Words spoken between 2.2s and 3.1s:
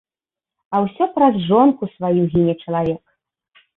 гіне чалавек.